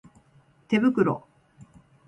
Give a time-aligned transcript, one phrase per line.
[0.67, 1.27] 手袋